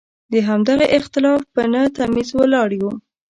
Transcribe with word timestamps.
د 0.31 0.33
همدغه 0.47 0.85
اختلاف 0.97 1.41
په 1.53 1.63
نه 1.73 1.81
تمیز 1.97 2.29
ولاړ 2.39 2.69
یو. 2.81 2.91